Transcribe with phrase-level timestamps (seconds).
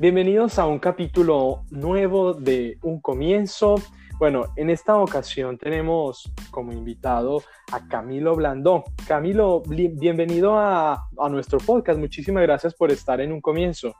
[0.00, 3.82] Bienvenidos a un capítulo nuevo de Un Comienzo.
[4.20, 7.42] Bueno, en esta ocasión tenemos como invitado
[7.72, 8.84] a Camilo Blandón.
[9.08, 11.98] Camilo, bienvenido a, nuestro podcast.
[11.98, 13.92] Muchísimas gracias por estar en Un Comienzo.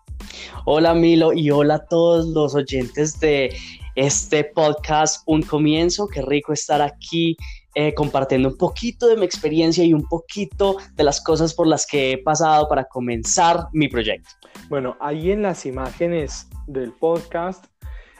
[0.66, 3.56] Hola Milo y hola a todos los oyentes de
[3.96, 6.06] este podcast Un Comienzo.
[6.06, 7.36] Qué rico estar aquí
[7.80, 11.86] eh, compartiendo un poquito de mi experiencia y un poquito de las cosas por las
[11.86, 14.30] que he pasado para comenzar mi proyecto.
[14.68, 17.66] Bueno, ahí en las imágenes del podcast,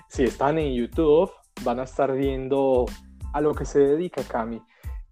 [0.09, 1.33] si están en YouTube,
[1.65, 2.87] van a estar viendo
[3.33, 4.63] a lo que se dedica Cami.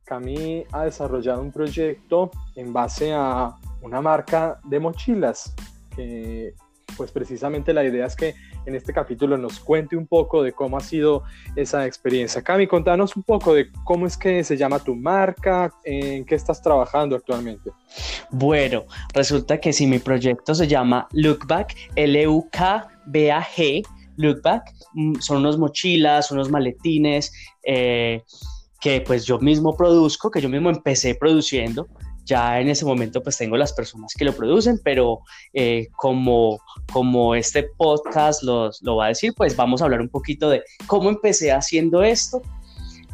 [0.04, 5.56] Cami ha desarrollado un proyecto en base a una marca de mochilas
[5.96, 6.54] que
[6.96, 10.76] pues precisamente la idea es que en este capítulo nos cuente un poco de cómo
[10.76, 11.22] ha sido
[11.54, 12.42] esa experiencia.
[12.42, 16.60] Cami, contanos un poco de cómo es que se llama tu marca, en qué estás
[16.60, 17.70] trabajando actualmente.
[18.30, 18.84] Bueno,
[19.14, 23.82] resulta que si mi proyecto se llama Lookback, L-U-K-B-A-G,
[24.16, 27.32] Lookback, mm, son unos mochilas, unos maletines
[27.64, 28.22] eh,
[28.80, 31.86] que pues yo mismo produzco, que yo mismo empecé produciendo
[32.26, 35.20] ya en ese momento pues tengo las personas que lo producen, pero
[35.54, 36.60] eh, como,
[36.92, 40.62] como este podcast los, lo va a decir, pues vamos a hablar un poquito de
[40.86, 42.42] cómo empecé haciendo esto.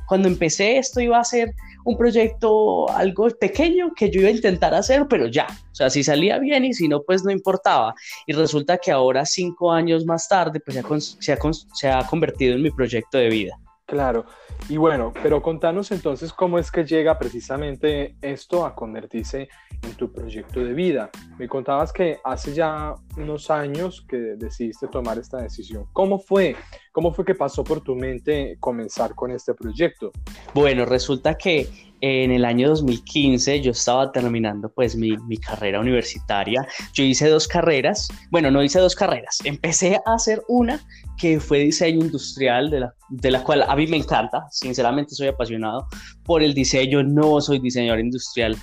[0.09, 4.75] Cuando empecé esto iba a ser un proyecto algo pequeño que yo iba a intentar
[4.75, 7.95] hacer, pero ya, o sea, si salía bien y si no, pues no importaba.
[8.27, 11.39] Y resulta que ahora, cinco años más tarde, pues se ha,
[11.75, 13.59] se ha convertido en mi proyecto de vida.
[13.93, 14.25] Claro,
[14.71, 19.51] y bueno, pero contanos entonces cómo es que llega precisamente esto a convertirse
[19.83, 21.11] en tu proyecto de vida.
[21.39, 25.85] Me contabas que hace ya unos años que decidiste tomar esta decisión.
[25.93, 26.57] ¿Cómo fue?
[26.91, 30.11] ¿Cómo fue que pasó por tu mente comenzar con este proyecto?
[30.55, 36.67] Bueno, resulta que en el año 2015 yo estaba terminando pues mi, mi, carrera universitaria.
[36.93, 40.81] Yo hice dos carreras, bueno, no hice dos carreras, empecé a hacer una
[41.17, 45.29] que fue diseño industrial, de la, de la cual a mí me encanta, sinceramente soy
[45.29, 45.87] apasionado
[46.25, 48.57] por el diseño, no soy diseñador industrial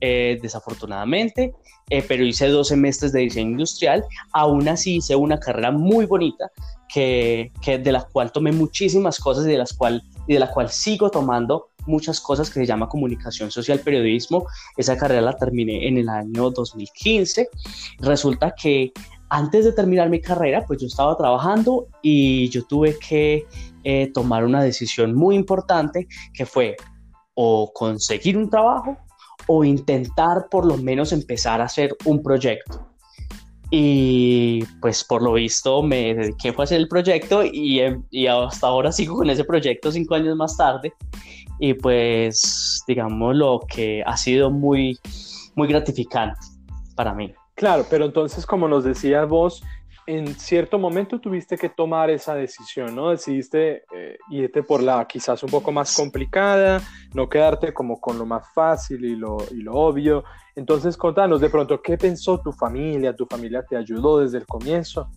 [0.00, 1.54] eh, desafortunadamente,
[1.90, 4.02] eh, pero hice dos semestres de diseño industrial,
[4.32, 6.50] aún así hice una carrera muy bonita
[6.88, 10.50] que, que de la cual tomé muchísimas cosas y de, las cual, y de la
[10.50, 14.46] cual sigo tomando muchas cosas que se llama comunicación social, periodismo.
[14.76, 17.48] Esa carrera la terminé en el año 2015.
[18.00, 18.92] Resulta que
[19.30, 23.46] antes de terminar mi carrera, pues yo estaba trabajando y yo tuve que
[23.84, 26.76] eh, tomar una decisión muy importante que fue
[27.34, 28.96] o conseguir un trabajo
[29.46, 32.86] o intentar por lo menos empezar a hacer un proyecto.
[33.70, 38.90] Y pues por lo visto me dediqué a hacer el proyecto y, y hasta ahora
[38.92, 40.94] sigo con ese proyecto cinco años más tarde
[41.58, 44.98] y pues digamos lo que ha sido muy,
[45.54, 46.40] muy gratificante
[46.94, 47.32] para mí.
[47.54, 49.62] Claro, pero entonces como nos decías vos,
[50.08, 53.10] en cierto momento tuviste que tomar esa decisión, ¿no?
[53.10, 56.80] Decidiste eh, irte por la quizás un poco más complicada,
[57.12, 60.24] no quedarte como con lo más fácil y lo, y lo obvio.
[60.56, 63.14] Entonces, contanos de pronto, ¿qué pensó tu familia?
[63.14, 65.10] ¿Tu familia te ayudó desde el comienzo?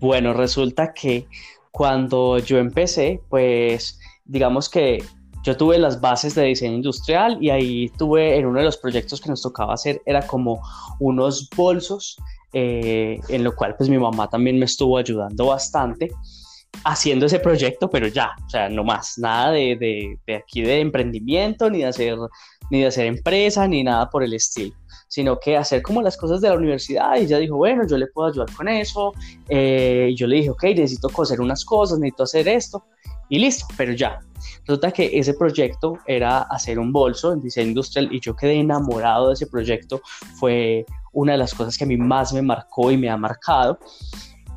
[0.00, 1.28] Bueno, resulta que
[1.70, 5.02] cuando yo empecé, pues digamos que
[5.42, 9.20] yo tuve las bases de diseño industrial y ahí tuve en uno de los proyectos
[9.20, 10.62] que nos tocaba hacer, era como
[11.00, 12.16] unos bolsos,
[12.54, 16.10] eh, en lo cual pues mi mamá también me estuvo ayudando bastante
[16.84, 20.80] haciendo ese proyecto, pero ya, o sea, no más, nada de, de, de aquí de
[20.80, 22.16] emprendimiento, ni de hacer,
[22.70, 24.74] ni de hacer empresa, ni nada por el estilo
[25.06, 27.16] sino que hacer como las cosas de la universidad.
[27.16, 29.12] Y ella dijo, bueno, yo le puedo ayudar con eso,
[29.48, 32.82] eh, yo le dije, ok, necesito coser unas cosas, necesito hacer esto
[33.28, 34.20] y listo, pero ya.
[34.66, 39.28] Resulta que ese proyecto era hacer un bolso en diseño industrial y yo quedé enamorado
[39.28, 40.02] de ese proyecto,
[40.36, 43.78] fue una de las cosas que a mí más me marcó y me ha marcado.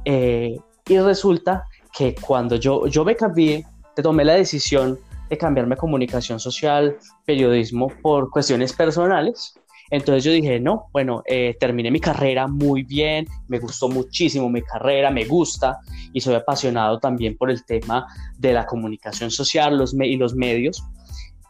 [0.06, 0.58] Eh,
[0.88, 6.40] y resulta que cuando yo, yo me cambié, tomé la decisión de cambiarme a comunicación
[6.40, 9.56] social, periodismo por cuestiones personales,
[9.90, 14.62] entonces yo dije, no, bueno, eh, terminé mi carrera muy bien, me gustó muchísimo mi
[14.62, 15.80] carrera, me gusta
[16.14, 18.06] y soy apasionado también por el tema
[18.38, 20.84] de la comunicación social los y los medios.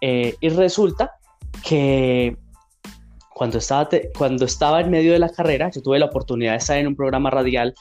[0.02, 1.14] Eh, y resulta
[1.64, 2.38] que
[3.34, 6.78] cuando estaba, cuando estaba en medio de la carrera, yo tuve la oportunidad de estar
[6.78, 7.74] en un programa radial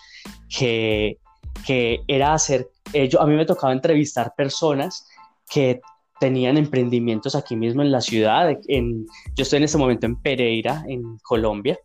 [0.48, 1.18] que,
[1.66, 5.06] que era hacer, eh, yo, a mí me tocaba entrevistar personas
[5.50, 5.80] que
[6.20, 8.56] tenían emprendimientos aquí mismo en la ciudad.
[8.68, 11.78] En, yo estoy en este momento en Pereira, en Colombia,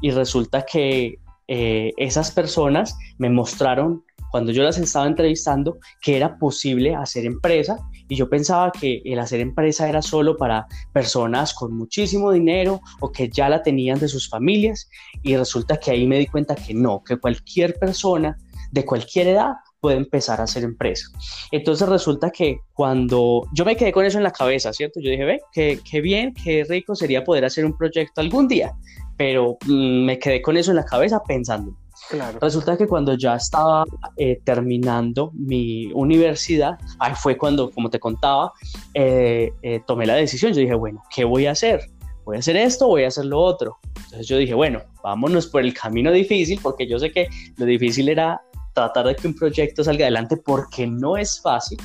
[0.00, 6.36] y resulta que eh, esas personas me mostraron cuando yo las estaba entrevistando que era
[6.38, 7.78] posible hacer empresa
[8.08, 13.10] y yo pensaba que el hacer empresa era solo para personas con muchísimo dinero o
[13.10, 14.90] que ya la tenían de sus familias
[15.22, 18.36] y resulta que ahí me di cuenta que no, que cualquier persona
[18.70, 21.08] de cualquier edad puede empezar a hacer empresa.
[21.52, 25.00] Entonces resulta que cuando yo me quedé con eso en la cabeza, ¿cierto?
[25.00, 28.72] Yo dije, ve, qué, qué bien, qué rico sería poder hacer un proyecto algún día,
[29.16, 31.76] pero mm, me quedé con eso en la cabeza pensando.
[32.10, 32.38] Claro.
[32.40, 33.84] Resulta que cuando ya estaba
[34.16, 38.52] eh, terminando mi universidad, ahí fue cuando, como te contaba,
[38.94, 40.52] eh, eh, tomé la decisión.
[40.52, 41.90] Yo dije, bueno, ¿qué voy a hacer?
[42.28, 43.78] voy a hacer esto, voy a hacer lo otro.
[43.96, 47.26] Entonces yo dije, bueno, vámonos por el camino difícil, porque yo sé que
[47.56, 48.42] lo difícil era
[48.78, 51.78] tratar de que un proyecto salga adelante porque no es fácil.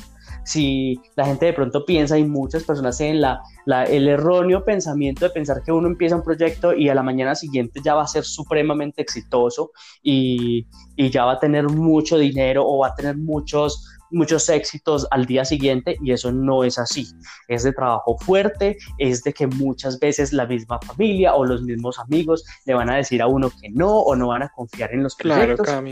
[0.44, 5.30] Si la gente de pronto piensa y muchas personas tienen la, el erróneo pensamiento de
[5.30, 8.24] pensar que uno empieza un proyecto y a la mañana siguiente ya va a ser
[8.24, 9.70] supremamente exitoso
[10.02, 15.06] y, y ya va a tener mucho dinero o va a tener muchos muchos éxitos
[15.10, 17.08] al día siguiente y eso no es así.
[17.48, 21.98] Es de trabajo fuerte, es de que muchas veces la misma familia o los mismos
[21.98, 25.02] amigos le van a decir a uno que no o no van a confiar en
[25.02, 25.66] los proyectos.
[25.66, 25.82] Claro,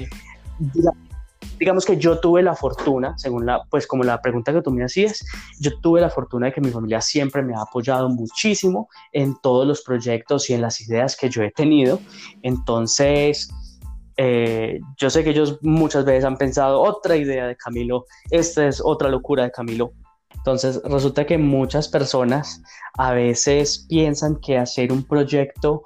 [1.58, 4.84] digamos que yo tuve la fortuna, según la, pues como la pregunta que tú me
[4.84, 5.24] hacías,
[5.60, 9.66] yo tuve la fortuna de que mi familia siempre me ha apoyado muchísimo en todos
[9.66, 12.00] los proyectos y en las ideas que yo he tenido.
[12.42, 13.48] Entonces,
[14.16, 18.80] eh, yo sé que ellos muchas veces han pensado otra idea de Camilo, esta es
[18.84, 19.92] otra locura de Camilo.
[20.34, 22.62] Entonces, resulta que muchas personas
[22.98, 25.82] a veces piensan que hacer un proyecto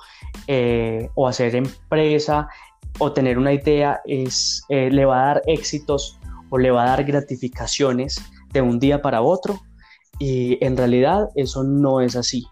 [0.47, 2.49] eh, o hacer empresa
[2.99, 6.19] o tener una idea es, eh, le va a dar éxitos
[6.51, 8.21] o le va a dar gratificaciones
[8.53, 9.61] de un día para otro
[10.19, 12.47] y en realidad eso no es así.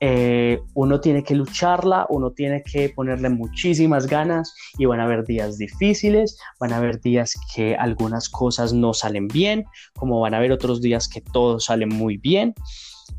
[0.00, 5.24] Eh, uno tiene que lucharla, uno tiene que ponerle muchísimas ganas y van a haber
[5.24, 10.38] días difíciles, van a haber días que algunas cosas no salen bien, como van a
[10.38, 12.54] haber otros días que todo sale muy bien.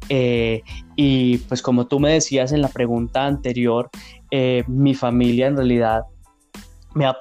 [0.09, 0.61] Eh,
[0.95, 3.89] y pues como tú me decías en la pregunta anterior,
[4.67, 6.03] mi familia en realidad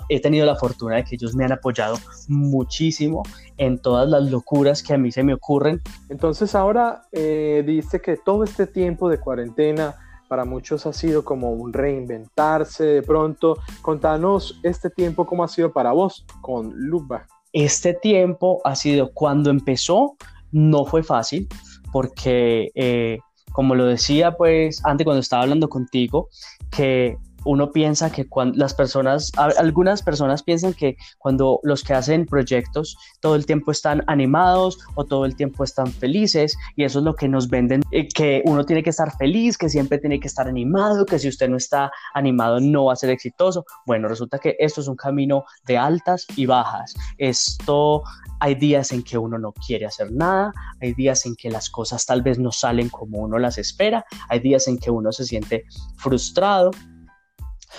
[0.09, 1.97] he tenido la fortuna de que ellos me han apoyado
[2.29, 3.23] muchísimo
[3.57, 5.81] en todas las locuras que a mí se me ocurren.
[6.09, 9.97] Entonces ahora eh, dice que todo este tiempo de cuarentena
[10.29, 13.59] para muchos ha sido como un reinventarse de pronto.
[13.83, 17.27] Contanos este tiempo cómo ha sido para vos con Luba.
[17.53, 20.17] Este tiempo ha sido cuando empezó,
[20.53, 21.49] no fue fácil
[21.93, 22.71] porque...
[22.75, 23.19] Eh,
[23.55, 26.29] como lo decía pues antes cuando estaba hablando contigo,
[26.73, 32.27] que uno piensa que cuando las personas, algunas personas piensan que cuando los que hacen
[32.27, 37.05] proyectos todo el tiempo están animados o todo el tiempo están felices y eso es
[37.05, 40.29] lo que nos venden, eh, que uno tiene que estar feliz, que siempre tiene que
[40.29, 43.65] estar animado, que si usted no está animado no va a ser exitoso.
[43.87, 46.95] Bueno, resulta que esto es un camino de altas y bajas.
[47.19, 48.03] Esto
[48.41, 52.05] hay días en que uno no quiere hacer nada, hay días en que las cosas
[52.07, 55.65] tal vez no salen como uno las espera, hay días en que uno se siente
[55.97, 56.71] frustrado,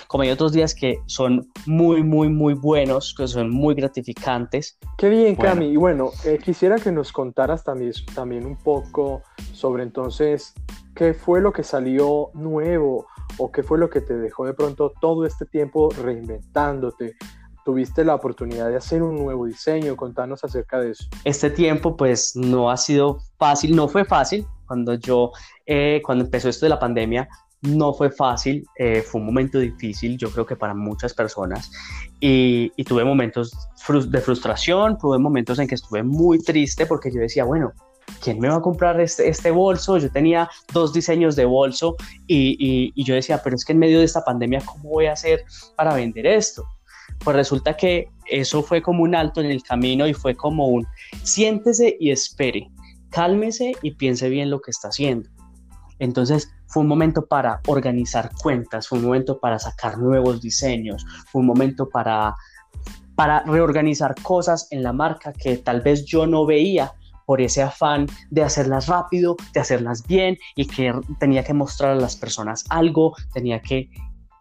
[0.08, 4.78] como hay otros días que son muy, muy, muy buenos, que son muy gratificantes.
[4.98, 5.66] Qué bien, Cami.
[5.66, 9.22] Y bueno, eh, quisiera que nos contaras también, también un poco
[9.52, 10.54] sobre entonces
[10.94, 13.06] qué fue lo que salió nuevo
[13.38, 17.16] o qué fue lo que te dejó de pronto todo este tiempo reinventándote.
[17.64, 21.04] Tuviste la oportunidad de hacer un nuevo diseño, contanos acerca de eso.
[21.24, 24.46] Este tiempo pues no ha sido fácil, no fue fácil.
[24.66, 25.32] Cuando yo,
[25.66, 27.28] eh, cuando empezó esto de la pandemia,
[27.62, 31.70] no fue fácil, eh, fue un momento difícil, yo creo que para muchas personas,
[32.20, 33.52] y, tuve momentos
[34.08, 37.72] de frustración, tuve momentos en que estuve muy triste porque yo decía, bueno,
[38.22, 39.98] ¿quién me va a comprar este, este bolso?
[39.98, 41.96] Yo tenía dos diseños de bolso
[42.26, 45.12] y, y yo decía, pero es que en medio de esta pandemia, ¿cómo voy a
[45.12, 45.44] hacer
[45.76, 46.64] para vender esto?
[47.24, 50.86] Pues resulta que eso fue como un alto en el camino y fue como un
[51.22, 52.68] siéntese y espere,
[53.10, 55.28] cálmese y piense bien lo que está haciendo.
[55.98, 61.40] Entonces, fue un momento para organizar cuentas, fue un momento para sacar nuevos diseños, fue
[61.40, 62.34] un momento para,
[63.14, 66.92] para reorganizar cosas en la marca que tal vez yo no veía
[67.26, 71.96] por ese afán de hacerlas rápido, de hacerlas bien y que tenía que mostrar a
[71.96, 73.90] las personas algo, tenía que...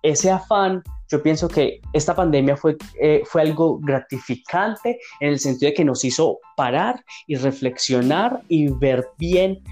[0.03, 5.71] Ese afán, yo pienso que esta pandemia fue, eh, fue algo gratificante en el sentido
[5.71, 9.63] de que nos hizo parar y reflexionar y ver bien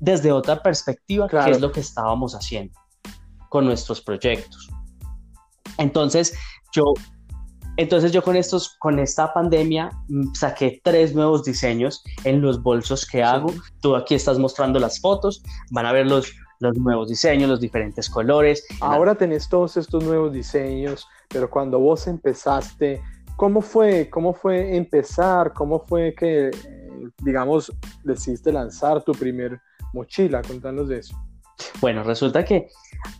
[0.00, 2.78] desde otra perspectiva, que es lo que estábamos haciendo
[3.48, 4.68] con nuestros proyectos.
[5.78, 6.36] Entonces,
[6.72, 6.84] yo,
[7.76, 13.06] entonces yo con, estos, con esta pandemia mm, saqué tres nuevos diseños en los bolsos
[13.06, 13.52] que hago.
[13.80, 18.10] Tú aquí estás mostrando las fotos, van a ver los, los nuevos diseños, los diferentes
[18.10, 18.64] colores.
[18.80, 23.00] Ahora tenés todos estos nuevos diseños, pero cuando vos empezaste
[23.36, 25.52] ¿cómo fue, cómo fue empezar?
[25.52, 26.50] ¿Cómo fue que,
[27.22, 27.72] digamos,
[28.02, 29.60] decidiste lanzar tu primer
[29.96, 30.42] mochila?
[30.42, 31.16] Contanos de eso.
[31.80, 32.68] Bueno, resulta que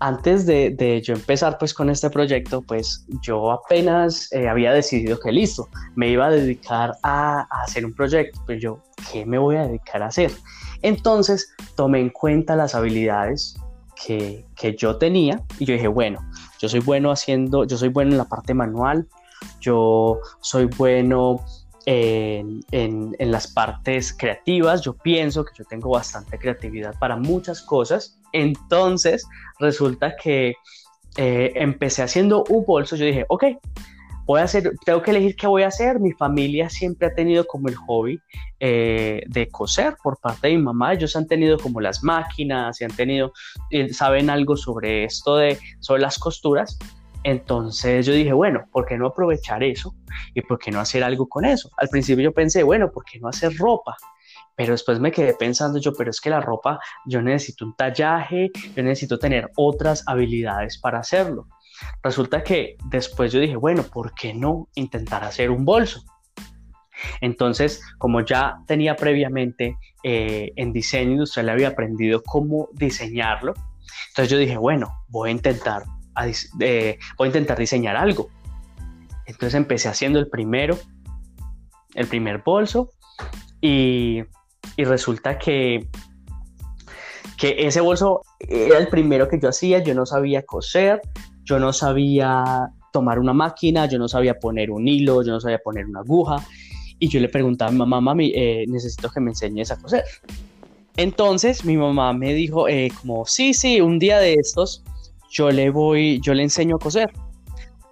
[0.00, 5.32] antes de, yo empezar pues con este proyecto, pues yo apenas eh, había decidido que
[5.32, 9.66] listo, me iba a dedicar a, hacer un proyecto, pero yo, ¿qué me voy a
[9.66, 10.30] dedicar a hacer?
[10.82, 13.56] Entonces tomé en cuenta las habilidades
[14.04, 16.20] que, que yo tenía y yo dije, bueno,
[16.58, 19.08] yo soy bueno haciendo, yo soy bueno en la parte manual,
[19.60, 21.40] yo soy bueno
[21.86, 24.82] en, las partes creativas.
[24.82, 28.18] Yo pienso que yo tengo bastante creatividad para muchas cosas.
[28.32, 29.26] Entonces,
[29.58, 30.54] resulta que
[31.16, 32.96] eh, empecé haciendo un bolso.
[32.96, 33.44] Yo dije, ok,
[34.26, 36.00] voy a hacer, tengo que elegir qué voy a hacer.
[36.00, 38.20] Mi familia siempre ha tenido como el hobby
[38.58, 40.92] eh, de coser por parte de mi mamá.
[40.92, 43.32] Ellos han tenido como las máquinas y han tenido,
[43.70, 46.78] eh, saben algo sobre esto de, sobre las costuras.
[47.26, 49.96] Entonces yo dije, bueno, ¿por qué no aprovechar eso?
[50.32, 51.68] ¿Y por qué no hacer algo con eso?
[51.76, 53.96] Al principio yo pensé, bueno, ¿por qué no hacer ropa?
[54.54, 58.52] Pero después me quedé pensando yo, pero es que la ropa, yo necesito un tallaje,
[58.76, 61.48] yo necesito tener otras habilidades para hacerlo.
[62.00, 66.04] Resulta que después yo dije, bueno, ¿por qué no intentar hacer un bolso?
[67.20, 73.52] Entonces, como ya tenía previamente eh, en diseño industrial, había aprendido cómo diseñarlo,
[74.10, 75.82] entonces yo dije, bueno, voy a intentar
[76.16, 78.28] voy a intentar diseñar algo.
[79.26, 80.78] Entonces empecé haciendo el primero,
[81.94, 82.90] el primer bolso
[83.60, 84.22] y,
[84.76, 85.88] y resulta que,
[87.36, 91.00] que ese bolso era el primero que yo hacía, yo no sabía coser,
[91.44, 95.58] yo no sabía tomar una máquina, yo no sabía poner un hilo, yo no sabía
[95.58, 96.36] poner una aguja
[96.98, 100.04] y yo le preguntaba a mi mamá, mami, eh, necesito que me enseñes a coser.
[100.96, 104.82] Entonces mi mamá me dijo eh, como, sí, sí, un día de estos
[105.30, 107.10] yo le voy, yo le enseño a coser.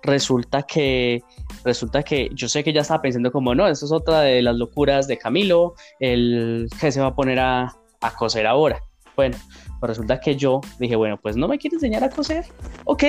[0.03, 1.23] Resulta que,
[1.65, 4.57] resulta que yo sé que ya estaba pensando como, no, eso es otra de las
[4.57, 8.79] locuras de Camilo, el que se va a poner a, a coser ahora.
[9.17, 9.37] Bueno,
[9.81, 12.45] pues resulta que yo dije, bueno, pues no me quiere enseñar a coser.
[12.85, 13.05] Ok,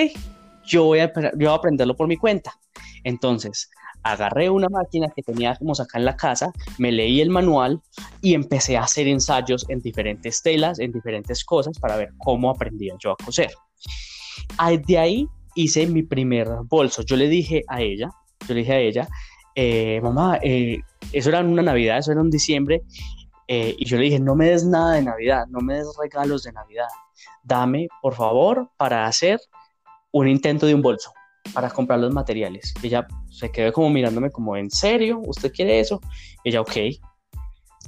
[0.66, 2.54] yo voy a, yo voy a aprenderlo por mi cuenta.
[3.04, 3.70] Entonces,
[4.04, 7.82] agarré una máquina que teníamos acá en la casa, me leí el manual
[8.22, 12.94] y empecé a hacer ensayos en diferentes telas, en diferentes cosas para ver cómo aprendía
[13.00, 13.52] yo a coser.
[14.86, 17.02] De ahí hice mi primer bolso.
[17.02, 18.10] Yo le dije a ella,
[18.48, 19.08] yo le dije a ella,
[19.56, 20.82] eh, mamá, eh,
[21.12, 22.84] eso era una Navidad, eso era un diciembre,
[23.48, 26.44] eh, y yo le dije, no me des nada de Navidad, no me des regalos
[26.44, 26.88] de Navidad,
[27.44, 29.40] dame, por favor, para hacer
[30.12, 31.12] un intento de un bolso,
[31.54, 32.74] para comprar los materiales.
[32.84, 35.22] Ella se quedó como mirándome como, ¿en serio?
[35.26, 36.02] ¿Usted quiere eso?
[36.44, 36.74] ella, ok,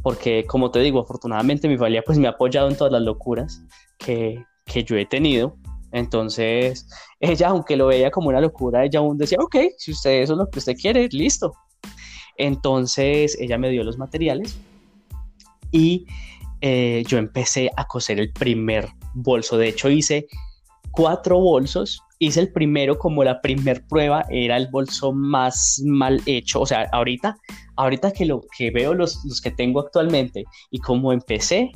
[0.02, 3.62] porque como te digo, afortunadamente mi familia pues me ha apoyado en todas las locuras
[3.98, 5.58] que, que yo he tenido
[5.98, 6.88] entonces,
[7.20, 10.40] ella, aunque lo veía como una locura, ella aún decía, ok, si usted eso es
[10.40, 11.54] lo que usted quiere, listo.
[12.38, 14.58] Entonces, ella me dio los materiales
[15.72, 16.06] y
[16.62, 19.58] eh, yo empecé a coser el primer bolso.
[19.58, 20.28] De hecho, hice
[20.92, 22.02] cuatro bolsos.
[22.20, 26.62] Hice el primero como la primer prueba, era el bolso más mal hecho.
[26.62, 27.38] O sea, ahorita,
[27.76, 31.72] ahorita que lo que veo los, los que tengo actualmente y como empecé,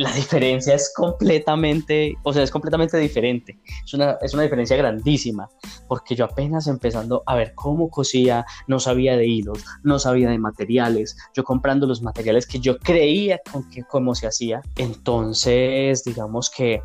[0.00, 3.58] la diferencia es completamente, o sea, es completamente diferente.
[3.84, 5.48] Es una, es una diferencia grandísima,
[5.86, 10.38] porque yo apenas empezando a ver cómo cosía, no sabía de hilos, no sabía de
[10.38, 14.62] materiales, yo comprando los materiales que yo creía con que cómo se hacía.
[14.76, 16.80] Entonces, digamos que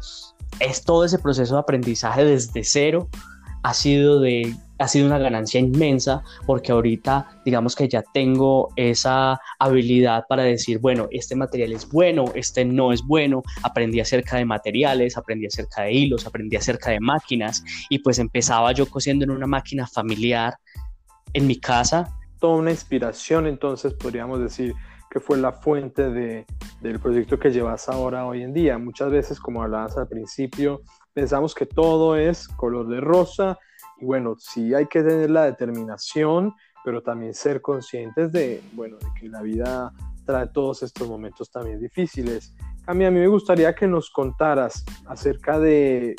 [0.60, 3.10] es todo ese proceso de aprendizaje desde cero
[3.64, 9.40] ha sido de ha sido una ganancia inmensa porque ahorita digamos que ya tengo esa
[9.58, 14.46] habilidad para decir, bueno, este material es bueno, este no es bueno, aprendí acerca de
[14.46, 19.32] materiales, aprendí acerca de hilos, aprendí acerca de máquinas y pues empezaba yo cosiendo en
[19.32, 20.56] una máquina familiar
[21.32, 22.14] en mi casa.
[22.40, 24.74] Toda una inspiración entonces podríamos decir
[25.10, 26.46] que fue la fuente de,
[26.82, 28.78] del proyecto que llevas ahora hoy en día.
[28.78, 30.82] Muchas veces, como hablabas al principio,
[31.14, 33.60] pensamos que todo es color de rosa
[34.00, 39.08] y bueno, sí hay que tener la determinación, pero también ser conscientes de, bueno, de
[39.20, 39.94] que la vida
[40.26, 42.54] trae todos estos momentos también difíciles.
[42.88, 46.16] A mí, a mí me gustaría que nos contaras acerca de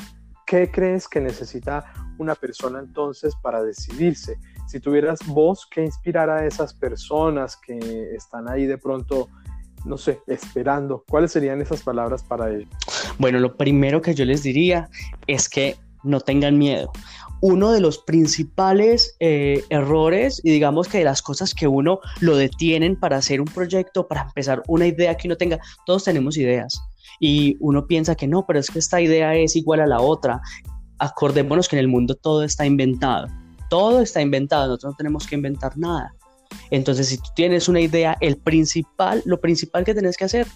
[0.47, 4.39] qué crees que necesita una persona entonces para decidirse.
[4.67, 9.29] Si tuvieras voz que inspirar a esas personas que están ahí de pronto,
[9.85, 12.69] no sé, esperando, ¿cuáles serían esas palabras para ellos?
[13.19, 14.89] Bueno, lo primero que yo les diría
[15.27, 16.93] es que no tengan miedo
[17.47, 22.37] uno de los principales eh, errores y digamos que de las cosas que uno lo
[22.37, 26.81] detienen para hacer un proyecto, para empezar una idea que uno tenga, todos tenemos ideas
[27.21, 30.41] y uno piensa que no, pero es que esta idea es igual a la otra.
[30.99, 33.29] Acordémonos que en el mundo todo está inventado
[33.69, 36.15] todo está inventado, nosotros no tenemos que inventar nada.
[36.71, 40.47] Entonces, si tú tienes una idea, el principal, lo principal que tienes que hacer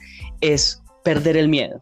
[0.40, 1.80] es perder el miedo.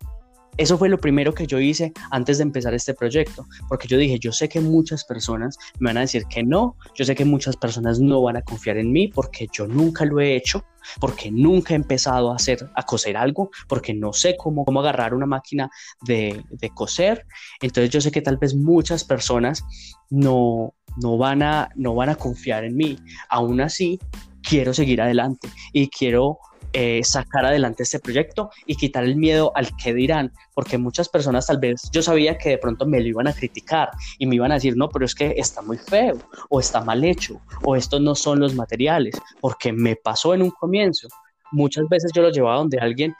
[0.56, 4.18] Eso fue lo primero que yo hice antes de empezar este proyecto, porque yo dije,
[4.18, 7.56] yo sé que muchas personas me van a decir que no, yo sé que muchas
[7.56, 10.64] personas no van a confiar en mí porque yo nunca lo he hecho,
[10.98, 15.12] porque nunca he empezado a hacer, a coser algo, porque no sé cómo, cómo agarrar
[15.12, 15.68] una máquina
[16.02, 17.26] de, de coser.
[17.60, 19.62] Entonces yo sé que tal vez muchas personas
[20.08, 22.98] no, no, van a, no van a confiar en mí.
[23.28, 23.98] Aún así,
[24.42, 26.38] quiero seguir adelante y quiero
[26.78, 31.46] eh, sacar adelante este proyecto y quitar el miedo al que dirán, porque muchas personas
[31.46, 34.52] tal vez yo sabía que de pronto me lo iban a criticar y me iban
[34.52, 36.18] a decir, no, pero es que está muy feo
[36.50, 40.50] o está mal hecho o estos no son los materiales, porque me pasó en un
[40.50, 41.08] comienzo.
[41.50, 43.14] Muchas veces yo lo llevaba donde alguien,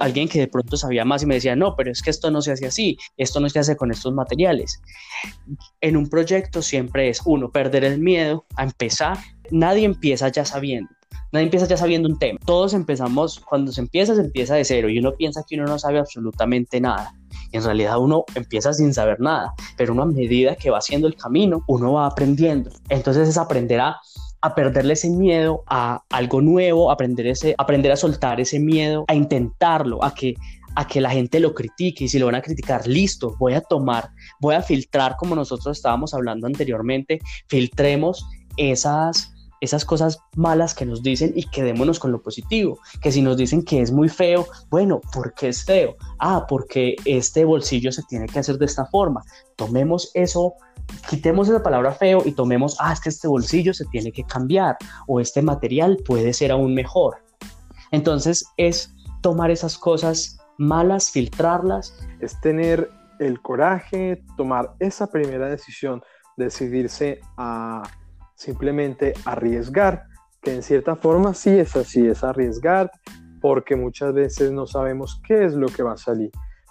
[0.00, 2.42] alguien que de pronto sabía más y me decía, no, pero es que esto no
[2.42, 4.82] se hace así, esto no se hace con estos materiales.
[5.80, 9.16] En un proyecto siempre es, uno, perder el miedo a empezar.
[9.50, 10.97] Nadie empieza ya sabiendo
[11.32, 12.38] Nadie empieza ya sabiendo un tema.
[12.44, 15.78] Todos empezamos, cuando se empieza, se empieza de cero y uno piensa que uno no
[15.78, 17.12] sabe absolutamente nada.
[17.52, 21.06] Y en realidad uno empieza sin saber nada, pero uno a medida que va haciendo
[21.06, 22.70] el camino, uno va aprendiendo.
[22.88, 23.96] Entonces es aprender a,
[24.40, 29.14] a perderle ese miedo a algo nuevo, aprender, ese, aprender a soltar ese miedo, a
[29.14, 30.34] intentarlo, a que
[30.78, 33.60] a que la gente lo critique y si lo van a criticar, listo, voy a
[33.60, 38.24] tomar, voy a filtrar como nosotros estábamos hablando anteriormente, filtremos
[38.56, 42.78] esas, esas cosas malas que nos dicen y quedémonos con lo positivo.
[43.00, 45.96] Que si nos dicen que es muy feo, bueno, ¿por qué es feo?
[46.18, 49.22] Ah, porque este bolsillo se tiene que hacer de esta forma.
[49.56, 50.54] Tomemos eso,
[51.08, 54.76] quitemos esa palabra feo y tomemos, ah, es que este bolsillo se tiene que cambiar
[55.06, 57.16] o este material puede ser aún mejor.
[57.90, 61.94] Entonces es tomar esas cosas malas, filtrarlas.
[62.20, 66.02] Es tener el coraje, tomar esa primera decisión,
[66.36, 67.82] decidirse a
[68.38, 70.04] simplemente arriesgar,
[70.40, 72.90] que en cierta forma sí es así, es arriesgar,
[73.40, 76.30] porque muchas veces no sabemos qué es lo que va a salir.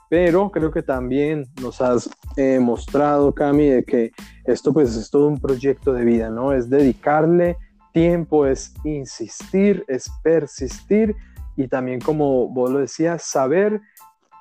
[0.09, 4.11] Pero creo que también nos has eh, mostrado, Cami, de que
[4.45, 6.53] esto pues es todo un proyecto de vida, ¿no?
[6.53, 7.57] Es dedicarle
[7.91, 11.13] tiempo, es insistir, es persistir
[11.57, 13.81] y también, como vos lo decías, saber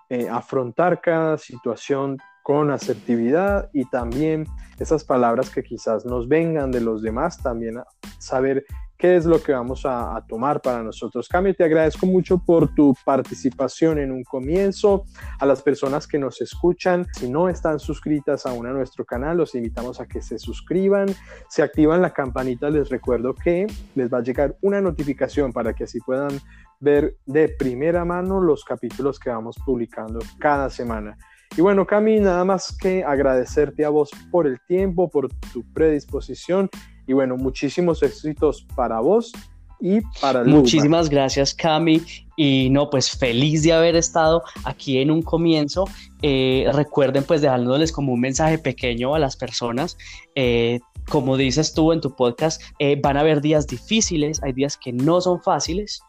[0.09, 4.47] eh, afrontar cada situación con asertividad y también
[4.79, 7.81] esas palabras que quizás nos vengan de los demás, también
[8.21, 8.65] saber
[8.97, 11.29] qué es lo que vamos a, tomar para nosotros.
[11.29, 15.07] Cami, te agradezco mucho por tu participación en un comienzo.
[15.41, 19.57] A las personas que nos escuchan, si no están suscritas aún a nuestro canal, los
[19.57, 21.09] invitamos a que se suscriban.
[21.49, 25.83] Se activan la campanita, les recuerdo que les va a llegar una notificación para que
[25.83, 26.39] así puedan
[26.79, 31.19] ver de primera mano los capítulos que vamos publicando cada semana.
[31.57, 36.69] Y bueno, Cami, nada más que agradecerte a vos por el tiempo, por tu predisposición
[37.07, 39.33] y bueno, muchísimos éxitos para vos
[39.81, 42.03] y para el Muchísimas gracias, Cami.
[42.37, 45.85] Y no, pues feliz de haber estado aquí en un comienzo.
[46.23, 49.97] Eh, recuerden, pues, dejándoles como un mensaje pequeño a las personas.
[50.35, 54.77] Eh, como dices tú en tu podcast, eh, van a haber días difíciles, hay días
[54.77, 56.01] que no son fáciles,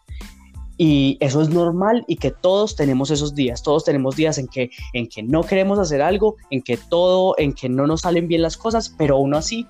[0.78, 4.70] y eso es normal y que todos tenemos esos días, todos tenemos días en que,
[4.94, 8.42] en que no queremos hacer algo, en que todo, en que no nos salen bien
[8.42, 9.68] las cosas, pero aún así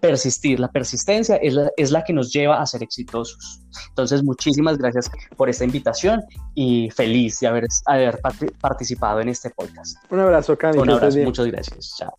[0.00, 3.60] persistir, la persistencia es la, es la que nos lleva a ser exitosos.
[3.90, 6.22] Entonces, muchísimas gracias por esta invitación
[6.54, 8.20] y feliz de haber, haber
[8.60, 9.98] participado en este podcast.
[10.10, 10.78] Un abrazo, Cami.
[10.78, 11.94] Un abrazo, muchas gracias.
[11.98, 12.16] Chao.